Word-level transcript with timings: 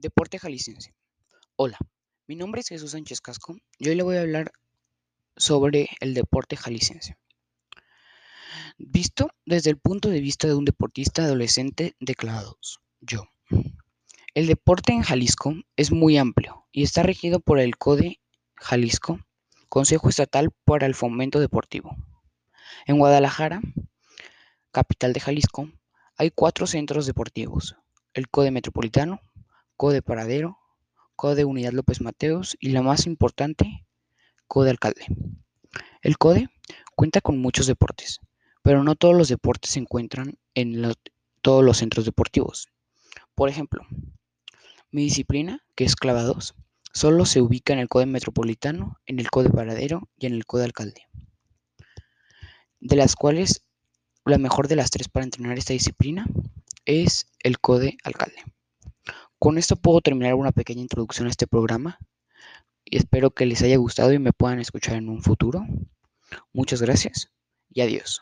Deporte 0.00 0.38
jalisciense. 0.38 0.94
Hola, 1.56 1.76
mi 2.26 2.34
nombre 2.34 2.62
es 2.62 2.68
Jesús 2.68 2.92
Sánchez 2.92 3.20
Casco 3.20 3.58
y 3.78 3.90
hoy 3.90 3.96
le 3.96 4.02
voy 4.02 4.16
a 4.16 4.22
hablar 4.22 4.50
sobre 5.36 5.90
el 6.00 6.14
deporte 6.14 6.56
jalisciense. 6.56 7.18
Visto 8.78 9.28
desde 9.44 9.68
el 9.68 9.76
punto 9.76 10.08
de 10.08 10.20
vista 10.20 10.46
de 10.48 10.54
un 10.54 10.64
deportista 10.64 11.24
adolescente 11.24 11.96
declarado, 12.00 12.56
yo. 13.02 13.24
El 14.32 14.46
deporte 14.46 14.94
en 14.94 15.02
Jalisco 15.02 15.54
es 15.76 15.92
muy 15.92 16.16
amplio 16.16 16.66
y 16.72 16.82
está 16.82 17.02
regido 17.02 17.40
por 17.40 17.58
el 17.58 17.76
CODE 17.76 18.20
Jalisco, 18.54 19.20
Consejo 19.68 20.08
Estatal 20.08 20.48
para 20.64 20.86
el 20.86 20.94
Fomento 20.94 21.40
Deportivo. 21.40 21.94
En 22.86 22.96
Guadalajara, 22.96 23.60
capital 24.72 25.12
de 25.12 25.20
Jalisco, 25.20 25.70
hay 26.16 26.30
cuatro 26.30 26.66
centros 26.66 27.04
deportivos, 27.04 27.76
el 28.14 28.30
CODE 28.30 28.50
Metropolitano, 28.50 29.20
CODE 29.80 30.02
Paradero, 30.02 30.58
CODE 31.16 31.46
Unidad 31.46 31.72
López 31.72 32.02
Mateos 32.02 32.54
y 32.60 32.68
la 32.68 32.82
más 32.82 33.06
importante, 33.06 33.86
CODE 34.46 34.68
Alcalde. 34.68 35.06
El 36.02 36.18
CODE 36.18 36.50
cuenta 36.94 37.22
con 37.22 37.38
muchos 37.38 37.66
deportes, 37.66 38.20
pero 38.60 38.84
no 38.84 38.94
todos 38.94 39.16
los 39.16 39.28
deportes 39.28 39.70
se 39.70 39.78
encuentran 39.78 40.38
en 40.52 40.92
todos 41.40 41.64
los 41.64 41.78
centros 41.78 42.04
deportivos. 42.04 42.68
Por 43.34 43.48
ejemplo, 43.48 43.86
mi 44.90 45.04
disciplina, 45.04 45.64
que 45.74 45.84
es 45.84 45.96
clavados, 45.96 46.54
solo 46.92 47.24
se 47.24 47.40
ubica 47.40 47.72
en 47.72 47.78
el 47.78 47.88
CODE 47.88 48.04
Metropolitano, 48.04 48.98
en 49.06 49.18
el 49.18 49.30
CODE 49.30 49.48
Paradero 49.48 50.10
y 50.18 50.26
en 50.26 50.34
el 50.34 50.44
CODE 50.44 50.64
Alcalde. 50.64 51.06
De 52.80 52.96
las 52.96 53.16
cuales, 53.16 53.64
la 54.26 54.36
mejor 54.36 54.68
de 54.68 54.76
las 54.76 54.90
tres 54.90 55.08
para 55.08 55.24
entrenar 55.24 55.56
esta 55.56 55.72
disciplina 55.72 56.26
es 56.84 57.28
el 57.38 57.60
CODE 57.60 57.96
Alcalde. 58.04 58.44
Con 59.40 59.56
esto 59.56 59.76
puedo 59.76 60.02
terminar 60.02 60.34
una 60.34 60.52
pequeña 60.52 60.82
introducción 60.82 61.26
a 61.26 61.30
este 61.30 61.46
programa 61.46 61.98
y 62.84 62.98
espero 62.98 63.30
que 63.30 63.46
les 63.46 63.62
haya 63.62 63.78
gustado 63.78 64.12
y 64.12 64.18
me 64.18 64.34
puedan 64.34 64.60
escuchar 64.60 64.96
en 64.96 65.08
un 65.08 65.22
futuro. 65.22 65.64
Muchas 66.52 66.82
gracias 66.82 67.32
y 67.70 67.80
adiós. 67.80 68.20